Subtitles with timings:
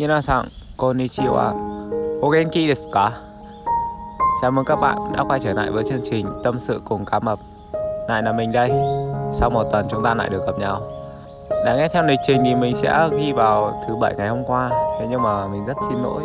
[0.00, 1.52] Mina san, konnichiwa.
[2.22, 2.90] O genki desu?
[4.42, 7.18] Chào mừng các bạn đã quay trở lại với chương trình Tâm sự cùng cá
[7.18, 7.38] mập.
[8.08, 8.70] Lại là mình đây.
[9.32, 10.80] Sau một tuần chúng ta lại được gặp nhau.
[11.64, 14.70] Đáng nghe theo lịch trình thì mình sẽ ghi vào thứ bảy ngày hôm qua.
[14.98, 16.22] Thế nhưng mà mình rất xin lỗi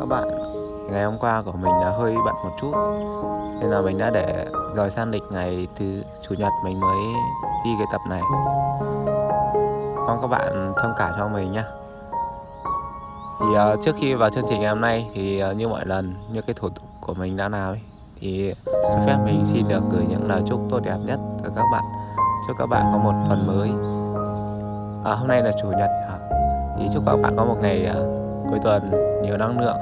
[0.00, 0.28] các bạn.
[0.90, 2.72] Ngày hôm qua của mình đã hơi bận một chút.
[3.60, 6.98] Nên là mình đã để rời sang lịch ngày thứ chủ nhật mình mới
[7.64, 8.22] ghi cái tập này
[10.06, 11.62] mong các bạn thông cảm cho mình nhé
[13.40, 16.14] thì uh, trước khi vào chương trình ngày hôm nay thì uh, như mọi lần
[16.32, 17.80] như cái thủ tục của mình đã nào ấy
[18.20, 21.64] thì cho phép mình xin được gửi những lời chúc tốt đẹp nhất tới các
[21.72, 21.84] bạn.
[22.48, 23.70] Chúc các bạn có một tuần mới.
[25.04, 26.18] À, hôm nay là chủ nhật à,
[26.78, 28.90] thì chúc các bạn có một ngày uh, cuối tuần
[29.22, 29.78] nhiều năng lượng,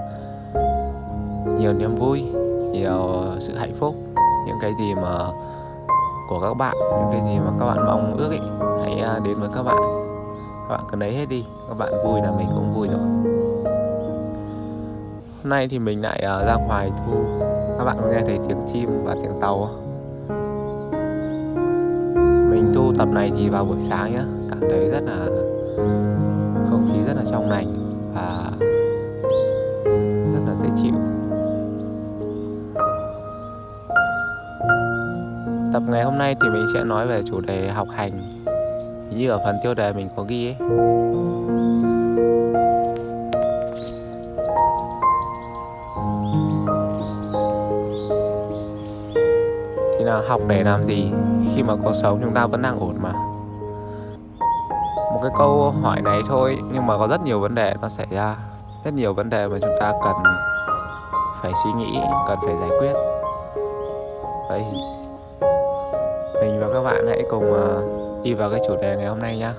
[1.59, 2.23] nhiều niềm vui,
[2.73, 3.95] nhiều sự hạnh phúc,
[4.47, 5.19] những cái gì mà
[6.29, 8.41] của các bạn, những cái gì mà các bạn mong ước ấy
[8.83, 9.77] hãy uh, đến với các bạn.
[10.69, 13.32] Các bạn cứ lấy hết đi, các bạn vui là mình cũng vui rồi
[15.43, 17.25] hôm nay thì mình lại uh, ra ngoài thu.
[17.79, 19.83] Các bạn có nghe thấy tiếng chim và tiếng tàu không?
[22.51, 24.25] mình thu tập này thì vào buổi sáng nhá.
[24.51, 25.27] Cảm thấy rất là
[26.71, 27.75] không khí rất là trong lành
[28.15, 28.51] và
[30.35, 30.95] rất là dễ chịu.
[35.73, 38.13] Tập ngày hôm nay thì mình sẽ nói về chủ đề học hành.
[39.17, 40.57] Như ở phần tiêu đề mình có ghi ấy.
[50.29, 51.13] Học để làm gì
[51.55, 53.13] khi mà cuộc sống chúng ta vẫn đang ổn mà?
[55.13, 58.07] Một cái câu hỏi này thôi, nhưng mà có rất nhiều vấn đề nó xảy
[58.11, 58.37] ra.
[58.85, 60.15] Rất nhiều vấn đề mà chúng ta cần
[61.43, 61.99] phải suy nghĩ,
[62.29, 62.93] cần phải giải quyết.
[64.49, 64.65] Vậy
[66.41, 67.83] mình và các bạn hãy cùng ờ,
[68.23, 69.51] đi vào cái chủ đề ngày hôm nay nhé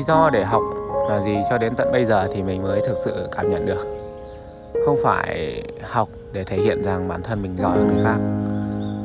[0.00, 0.62] lý do để học
[1.08, 3.86] là gì cho đến tận bây giờ thì mình mới thực sự cảm nhận được.
[4.86, 8.18] Không phải học để thể hiện rằng bản thân mình giỏi hơn người khác,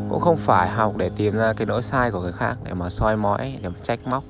[0.09, 2.89] cũng không phải học để tìm ra cái lỗi sai của người khác để mà
[2.89, 4.23] soi mói, để mà trách móc.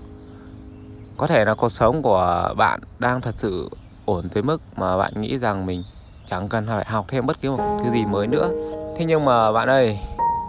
[1.18, 3.70] Có thể là cuộc sống của bạn đang thật sự
[4.06, 5.82] ổn tới mức mà bạn nghĩ rằng mình
[6.26, 8.50] chẳng cần phải học thêm bất cứ một thứ gì mới nữa.
[8.98, 10.00] Thế nhưng mà bạn ơi,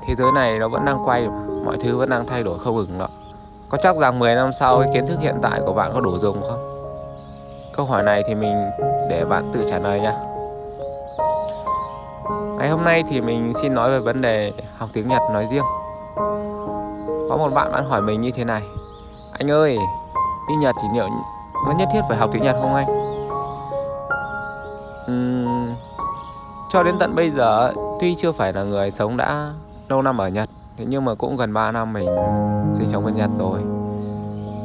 [0.09, 1.28] thế giới này nó vẫn đang quay,
[1.65, 3.09] mọi thứ vẫn đang thay đổi không ngừng đó
[3.69, 6.19] có chắc rằng 10 năm sau cái kiến thức hiện tại của bạn có đủ
[6.19, 6.77] dùng không?
[7.77, 8.71] Câu hỏi này thì mình
[9.10, 10.12] để bạn tự trả lời nha.
[12.59, 15.65] Ngày hôm nay thì mình xin nói về vấn đề học tiếng Nhật nói riêng.
[17.28, 18.62] Có một bạn bạn hỏi mình như thế này.
[19.38, 19.78] Anh ơi,
[20.49, 21.09] đi Nhật thì liệu
[21.66, 22.87] có nhất thiết phải học tiếng Nhật không anh?
[25.10, 25.75] Uhm,
[26.71, 29.50] cho đến tận bây giờ tuy chưa phải là người sống đã
[29.88, 32.09] lâu năm ở Nhật Thế nhưng mà cũng gần 3 năm mình
[32.75, 33.60] sinh sống bên Nhật rồi.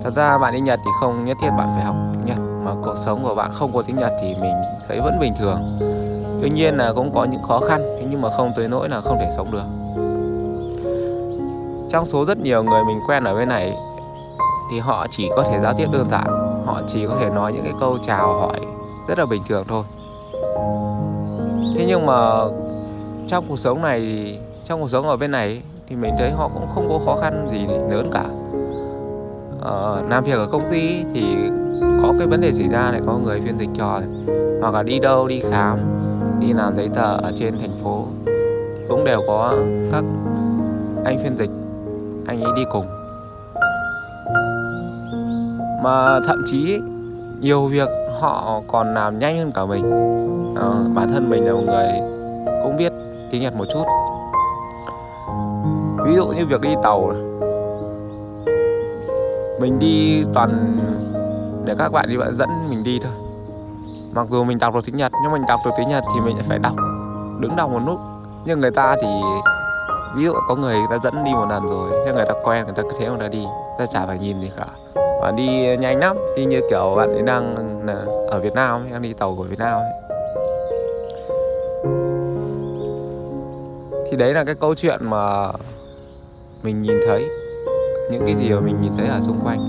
[0.04, 2.72] Thật ra bạn đi Nhật thì không nhất thiết bạn phải học tiếng Nhật, Mà
[2.84, 4.54] cuộc sống của bạn không có tiếng Nhật thì mình
[4.88, 5.62] thấy vẫn bình thường.
[6.42, 9.02] Tuy nhiên là cũng có những khó khăn, Thế nhưng mà không tới nỗi là
[9.02, 9.66] không thể sống được.
[11.90, 13.74] Trong số rất nhiều người mình quen ở bên này
[14.72, 16.28] Thì họ chỉ có thể giao tiếp đơn giản,
[16.66, 18.60] Họ chỉ có thể nói những cái câu chào hỏi
[19.08, 19.84] rất là bình thường thôi.
[21.76, 22.16] Thế nhưng mà
[23.28, 26.68] trong cuộc sống này, trong cuộc sống ở bên này thì mình thấy họ cũng
[26.76, 28.24] không có khó khăn gì lớn cả.
[29.62, 31.36] Ờ, làm việc ở công ty thì
[32.02, 34.36] có cái vấn đề xảy ra này có người phiên dịch cho này.
[34.62, 35.80] hoặc là đi đâu đi khám
[36.40, 38.06] đi làm giấy tờ ở trên thành phố
[38.90, 39.54] cũng đều có
[39.92, 40.04] các
[41.06, 41.50] anh phiên dịch
[42.28, 42.86] anh ấy đi cùng.
[45.84, 46.80] Mà thậm chí
[47.40, 47.90] nhiều việc
[48.20, 49.92] họ còn làm nhanh hơn cả mình.
[50.56, 51.88] Ờ, bản thân mình là một người
[52.64, 52.94] cũng biết
[53.32, 53.84] tiếng nhật một chút
[56.06, 57.14] ví dụ như việc đi tàu
[59.60, 60.78] mình đi toàn
[61.66, 63.12] để các bạn đi bạn dẫn mình đi thôi.
[64.14, 66.38] Mặc dù mình đọc được tiếng nhật nhưng mình đọc được tiếng nhật thì mình
[66.48, 66.76] phải đọc
[67.40, 68.00] đứng đọc một lúc
[68.46, 69.08] nhưng người ta thì
[70.16, 72.66] ví dụ có người, người ta dẫn đi một lần rồi nhưng người ta quen
[72.66, 74.66] người ta cứ thế người ta đi người ta chả phải nhìn gì cả.
[75.22, 77.56] Và đi nhanh lắm đi như kiểu bạn ấy đang
[78.30, 79.92] ở Việt Nam đang đi tàu của Việt Nam ấy.
[84.12, 85.52] thì đấy là cái câu chuyện mà
[86.64, 87.30] mình nhìn thấy.
[88.12, 89.60] Những cái gì mà mình nhìn thấy ở xung quanh.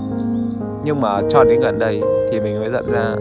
[0.83, 2.01] Nhưng mà cho đến gần đây
[2.31, 3.15] thì mình mới nhận ra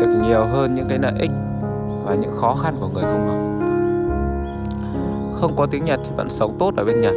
[0.00, 1.30] được nhiều hơn những cái lợi ích
[2.04, 3.52] và những khó khăn của người không học
[5.42, 7.14] không có tiếng Nhật thì vẫn sống tốt ở bên Nhật.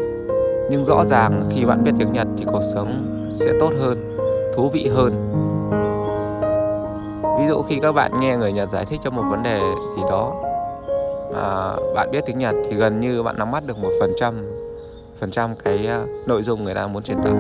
[0.72, 4.18] Nhưng rõ ràng khi bạn biết tiếng Nhật thì cuộc sống sẽ tốt hơn,
[4.56, 5.14] thú vị hơn.
[7.40, 9.60] Ví dụ khi các bạn nghe người Nhật giải thích cho một vấn đề
[9.96, 10.45] gì đó
[11.36, 14.46] mà bạn biết tiếng Nhật thì gần như bạn nắm bắt được một phần trăm
[15.20, 17.34] phần trăm cái ờ, nội dung người ta muốn truyền tải.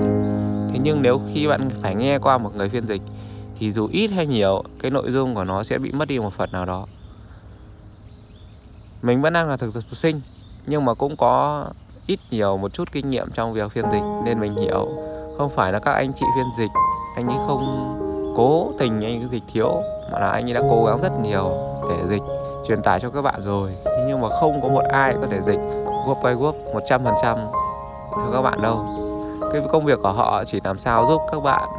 [0.71, 3.01] Thế nhưng nếu khi bạn phải nghe qua một người phiên dịch
[3.59, 6.33] thì dù ít hay nhiều, cái nội dung của nó sẽ bị mất đi một
[6.33, 6.85] phần nào đó.
[9.01, 10.21] Mình vẫn đang là thực tập sinh,
[10.65, 11.65] nhưng mà cũng có
[12.07, 14.89] ít nhiều một chút kinh nghiệm trong việc phiên dịch, nên mình hiểu.
[15.37, 16.71] Không phải là các anh chị phiên dịch,
[17.15, 17.63] anh ấy không
[18.37, 19.81] cố tình anh ấy dịch thiếu,
[20.11, 21.51] mà là anh ấy đã cố gắng rất nhiều
[21.89, 22.34] để dịch
[22.67, 23.75] truyền tải cho các bạn rồi.
[24.07, 25.59] Nhưng mà không có một ai có thể dịch
[26.05, 27.37] word by word 100%
[28.11, 28.85] cho các bạn đâu.
[29.51, 31.69] Cái công việc của họ chỉ làm sao giúp các bạn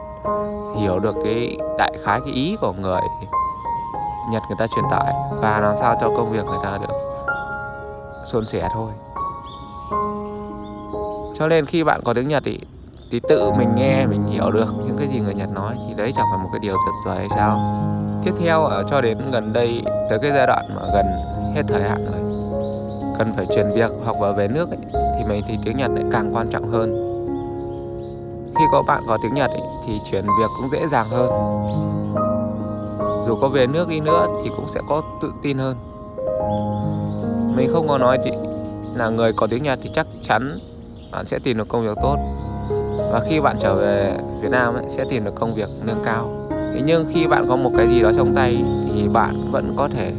[0.77, 3.01] hiểu được cái đại khái cái ý của người
[4.31, 6.95] Nhật người ta truyền tải và làm sao cho công việc người ta được
[8.25, 8.91] suôn sẻ thôi.
[11.39, 12.59] Cho nên khi bạn có tiếng Nhật ý,
[13.11, 16.13] thì tự mình nghe mình hiểu được những cái gì người Nhật nói thì đấy
[16.17, 17.61] chẳng phải một cái điều tuyệt vời hay sao?
[18.27, 21.07] Tiếp theo ở cho đến gần đây tới cái giai đoạn mà gần
[21.55, 22.21] hết thời hạn rồi
[23.19, 26.05] cần phải chuyển việc hoặc là về nước ấy, thì mình thì tiếng Nhật lại
[26.13, 27.03] càng quan trọng hơn.
[28.59, 31.29] Khi có bạn có tiếng Nhật ấy, thì chuyển việc cũng dễ dàng hơn.
[33.27, 35.77] Dù có về nước đi nữa thì cũng sẽ có tự tin hơn.
[37.57, 38.31] Mình không có nói thì
[38.95, 40.59] là người có tiếng Nhật thì chắc chắn
[41.13, 42.17] bạn sẽ tìm được công việc tốt.
[43.13, 46.46] Và khi bạn trở về Việt Nam ấy, sẽ tìm được công việc nâng cao
[46.77, 48.65] thế nhưng khi bạn có một cái gì đó trong tay
[48.95, 50.13] thì bạn vẫn có thể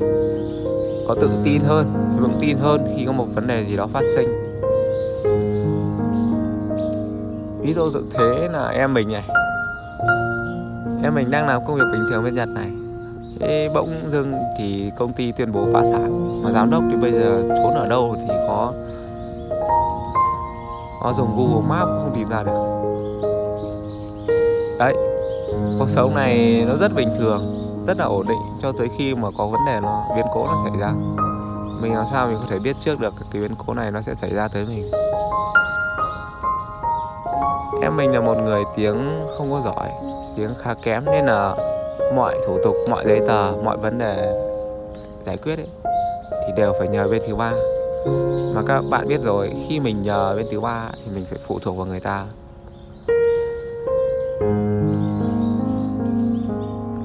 [1.07, 4.03] có tự tin hơn vững tin hơn khi có một vấn đề gì đó phát
[4.15, 4.27] sinh.
[7.61, 9.23] Ví dụ thế là em mình này.
[11.03, 12.71] Em mình đang làm công việc bình thường bên Nhật này.
[13.39, 17.11] Thế bỗng dưng thì công ty tuyên bố phá sản, mà giám đốc thì bây
[17.11, 18.73] giờ trốn ở đâu thì có
[21.01, 22.57] có dùng Google map không tìm ra được.
[24.79, 25.16] Đấy
[25.79, 27.57] cuộc sống này nó rất bình thường,
[27.87, 30.63] rất là ổn định cho tới khi mà có vấn đề nó, biến cố nó
[30.63, 30.91] xảy ra.
[31.81, 34.13] Mình làm sao mình có thể biết trước được cái biến cố này nó sẽ
[34.13, 34.91] xảy ra tới mình?
[37.81, 39.89] Em mình là một người tiếng không có giỏi,
[40.37, 41.55] tiếng khá kém nên là
[42.15, 44.43] mọi thủ tục, mọi giấy tờ, mọi vấn đề
[45.25, 45.67] giải quyết ấy,
[46.47, 47.51] thì đều phải nhờ bên thứ ba.
[48.55, 51.59] Mà các bạn biết rồi, khi mình nhờ bên thứ ba thì mình phải phụ
[51.61, 52.25] thuộc vào người ta.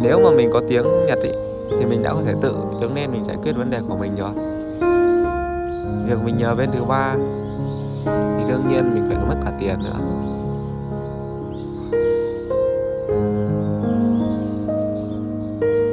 [0.02, 1.30] Nếu mà mình có tiếng nhật ý,
[1.70, 4.16] thì mình đã có thể tự đứng lên mình giải quyết vấn đề của mình
[4.16, 4.30] rồi.
[6.06, 7.14] Việc mình nhờ bên thứ ba
[8.04, 9.98] thì đương nhiên mình phải mất cả tiền nữa.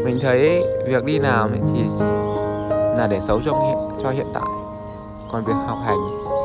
[0.05, 1.81] Mình thấy việc đi làm thì
[2.97, 4.49] là để sống trong hiện, cho hiện tại.
[5.31, 5.97] Còn việc học hành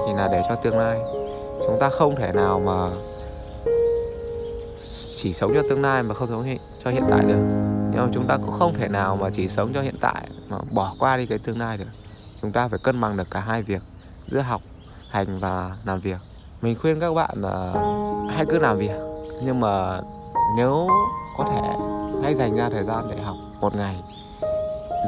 [0.06, 1.00] thì là để cho tương lai.
[1.66, 2.90] Chúng ta không thể nào mà
[5.16, 7.38] chỉ sống cho tương lai mà không sống cho hiện tại được.
[7.92, 10.58] Nhưng mà chúng ta cũng không thể nào mà chỉ sống cho hiện tại, mà
[10.70, 11.84] bỏ qua đi cái tương lai được,
[12.42, 13.82] chúng ta phải cân bằng được cả hai việc,
[14.26, 14.62] giữa học
[15.10, 16.18] hành và làm việc.
[16.62, 17.74] Mình khuyên các bạn là
[18.30, 19.00] hãy cứ làm việc,
[19.44, 20.00] nhưng mà
[20.56, 20.88] nếu
[21.38, 21.60] có thể,
[22.22, 24.02] hãy dành ra thời gian để học một ngày,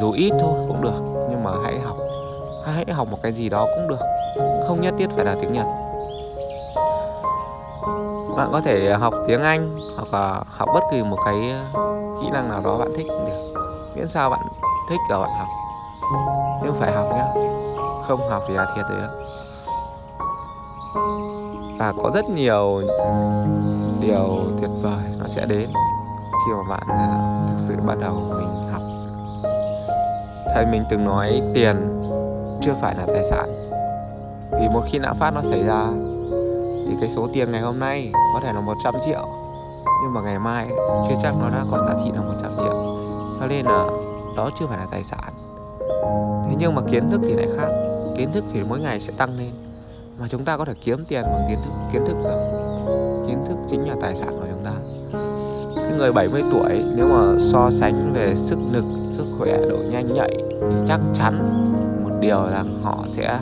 [0.00, 1.96] dù ít thôi cũng được, nhưng mà hãy học.
[2.64, 4.00] Hãy học một cái gì đó cũng được,
[4.68, 5.66] không nhất thiết phải là tiếng nhật
[8.36, 12.28] bạn có thể học tiếng anh hoặc là học bất kỳ một cái ờ, kỹ
[12.32, 13.54] năng nào đó bạn thích cũng được.
[13.94, 14.40] Miễn sao bạn
[14.90, 15.48] thích là bạn học.
[16.64, 17.26] Nhưng phải học nhá.
[18.08, 19.08] Không học thì là thiệt đấy
[21.78, 22.82] và có rất nhiều
[24.00, 25.70] điều tuyệt vời nó sẽ đến
[26.46, 28.82] khi mà bạn ờ, thực sự bắt đầu mình học.
[30.54, 31.76] Thầy mình từng nói tiền
[32.62, 33.48] chưa phải là tài sản.
[34.50, 35.86] Vì một khi lạm phát nó xảy ra
[36.88, 39.28] thì cái số tiền ngày hôm nay có thể là 100 triệu.
[40.02, 40.66] Nhưng mà ngày mai
[41.08, 42.98] chưa chắc nó đã còn giá trị là 100 triệu.
[43.40, 43.86] Cho nên là
[44.36, 45.32] đó chưa phải là tài sản.
[46.48, 47.68] Thế nhưng mà kiến thức thì lại khác.
[48.16, 49.50] Kiến thức thì mỗi ngày sẽ tăng lên.
[50.20, 52.38] Mà chúng ta có thể kiếm tiền bằng kiến thức kiến thức được.
[53.28, 54.72] Kiến thức chính là tài sản của chúng ta.
[55.76, 58.84] Cái người 70 tuổi, nếu mà so sánh về sức lực,
[59.16, 60.36] sức khỏe, độ nhanh nhạy
[60.70, 61.64] thì chắc chắn
[62.04, 63.38] một điều rằng họ sẽ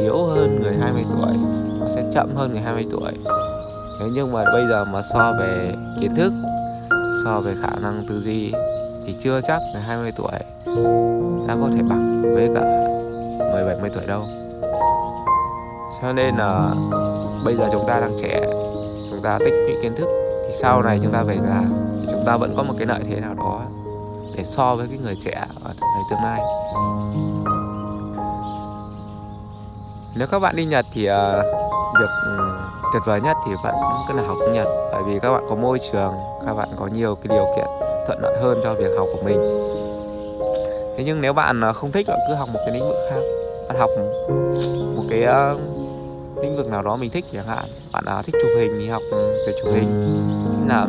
[0.00, 1.32] yếu hơn người 20 tuổi
[1.94, 3.12] sẽ chậm hơn người 20 tuổi.
[4.00, 6.32] Thế nhưng mà bây giờ mà so về kiến thức
[7.24, 8.52] so về khả năng tư duy
[9.06, 10.32] thì chưa chắc người 20 tuổi
[11.48, 12.60] đã có thể bằng với cả
[13.52, 14.26] người 70 tuổi đâu.
[16.02, 16.74] Cho nên là
[17.44, 18.40] bây giờ chúng ta đang trẻ
[19.10, 20.08] chúng ta tích lũy kiến thức
[20.46, 21.60] thì sau này chúng ta về già
[22.00, 23.60] thì chúng ta vẫn có một cái lợi thế nào đó
[24.36, 26.40] để so với cái người trẻ ở thời tương lai.
[30.14, 31.14] Nếu các bạn đi Nhật thì uh,
[32.00, 32.38] việc ừ,
[32.92, 33.74] tuyệt vời nhất thì bạn
[34.08, 34.66] cứ là học tiếng Nhật.
[34.92, 36.12] Bởi vì các bạn có môi trường
[36.46, 37.66] các bạn có nhiều cái điều kiện
[38.06, 39.40] thuận lợi hơn cho việc học của mình.
[40.96, 43.20] Thế nhưng nếu bạn ờ, không thích bạn cứ học một cái lĩnh vực khác.
[43.68, 43.90] Bạn học
[44.96, 45.60] một cái uh,
[46.42, 47.64] lĩnh vực nào đó mình thích chẳng hạn.
[47.92, 49.02] Bạn uh, thích chụp hình thì học
[49.46, 50.18] về chụp hình.
[50.68, 50.88] Làm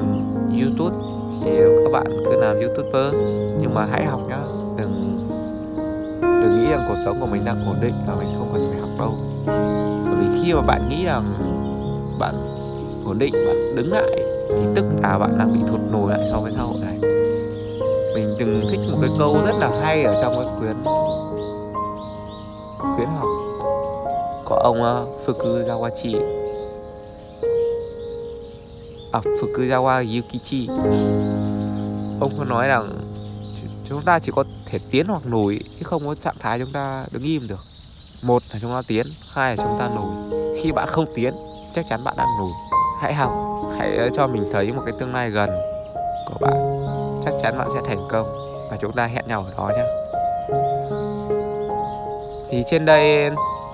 [0.62, 0.95] youtube
[1.43, 1.51] thì
[1.83, 3.13] các bạn cứ làm youtuber.
[3.60, 4.39] Nhưng mà hãy học nhá.
[4.77, 5.27] Đừng
[6.22, 8.79] đừng nghĩ rằng cuộc sống của mình đang ổn định và mình không cần phải
[8.79, 9.13] học đâu
[10.44, 11.24] khi mà bạn nghĩ rằng
[12.20, 12.36] bạn
[13.06, 16.40] ổn định bạn đứng lại thì tức là bạn đang bị thụt lùi lại so
[16.40, 16.98] với xã hội này.
[18.16, 20.76] Mình từng thích một cái câu rất là hay ở trong cái quyển
[22.96, 23.28] khuyến học
[24.46, 26.16] có ông uh, Fukuzawachi.
[29.12, 30.68] À, Fukuzawa Yukichi.
[32.20, 32.90] Ông có nói rằng
[33.90, 37.06] chúng ta chỉ có thể tiến hoặc lùi chứ không có trạng thái chúng ta
[37.12, 37.73] đứng im được
[38.24, 40.42] một là chúng ta tiến, hai là chúng ta lùi.
[40.62, 41.34] Khi bạn không tiến,
[41.74, 42.51] chắc chắn bạn đang lùi.
[43.01, 43.32] Hãy học,
[43.77, 45.50] hãy ờ, cho mình thấy một cái tương lai gần
[46.27, 46.53] của bạn.
[47.25, 48.27] Chắc chắn bạn sẽ thành công
[48.72, 49.84] và chúng ta hẹn nhau ở đó nhé
[52.53, 53.32] thì trên đây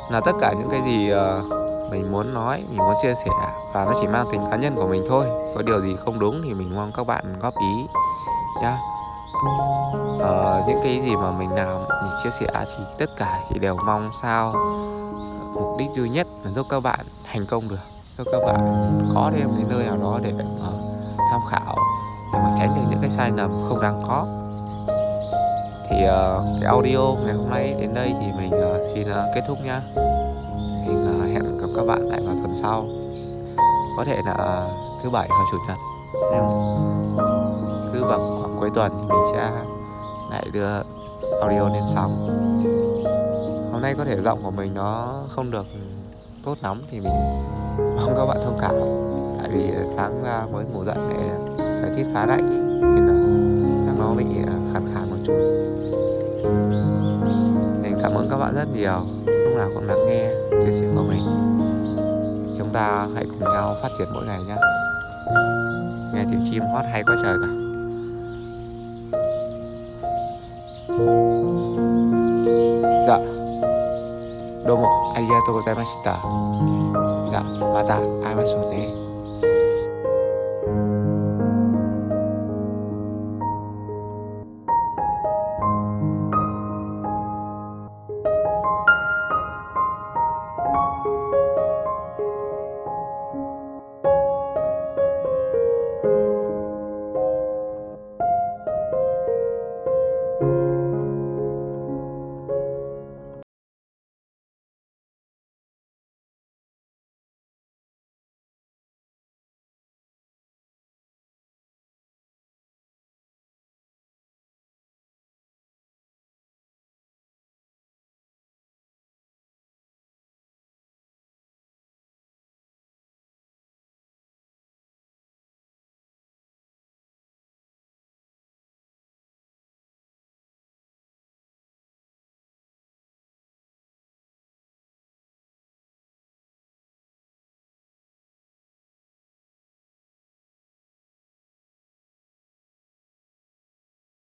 [0.09, 1.41] là tất cả những cái gì ờ,
[1.91, 3.31] mình muốn nói, mình muốn chia sẻ
[3.73, 5.25] và nó chỉ mang tính cá nhân của mình thôi.
[5.55, 7.87] Có điều gì không đúng thì mình mong các bạn góp ý
[8.61, 8.77] nhá
[9.37, 13.75] uh, những cái gì mà mình làm mình chia sẻ thì tất cả thì đều
[13.85, 14.53] mong sao
[15.53, 17.79] mục đích duy nhất là giúp các bạn thành công được
[18.17, 20.73] giúp các bạn có thêm cái nơi nào đó để uh,
[21.31, 21.75] tham khảo
[22.33, 24.25] để mà tránh được những cái sai lầm không đáng có.
[25.89, 29.41] Thì uh, cái audio ngày hôm nay đến đây thì mình uh, xin uh, kết
[29.47, 29.81] thúc nhá.
[30.87, 32.85] Mình uh, hẹn gặp các bạn lại vào tuần sau.
[33.97, 35.77] Có thể là uh, thứ bảy hoặc chủ nhật.
[36.13, 36.77] Nhưng
[37.93, 39.51] cứ vào khoảng cuối tuần thì mình sẽ
[40.31, 40.81] lại đưa
[41.41, 42.11] audio lên sóng.
[43.71, 45.65] Hôm nay có thể giọng của mình nó không được
[46.45, 47.13] tốt lắm thì mình
[47.77, 48.75] mong các bạn thông cảm.
[49.39, 53.07] Tại vì sáng ra mới ngủ dậy này thời tiết khá lạnh nên
[53.87, 55.33] là nó bị à, khàn khàn một chút.
[57.81, 59.01] Nên cảm ơn các bạn rất nhiều.
[59.25, 61.21] Lúc nào cũng lắng nghe, chia sẻ của mình.
[62.57, 64.55] Chúng ta hãy cùng nhau phát triển mỗi ngày nhé.
[66.13, 67.68] Nghe tiếng chim hót hay quá trời cả
[73.05, 73.19] じゃあ
[74.65, 76.19] どうもありがとうございました。
[77.29, 79.08] じゃあまた会いましょうね。